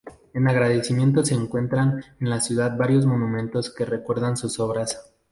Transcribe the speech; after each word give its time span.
En 0.33 0.47
agradecimiento 0.49 1.23
se 1.23 1.35
encuentran 1.35 2.03
en 2.19 2.27
la 2.31 2.41
ciudad 2.41 2.75
varios 2.75 3.05
monumentos 3.05 3.69
que 3.69 3.85
recuerdan 3.85 4.35
sus 4.35 4.59
obras. 4.59 5.13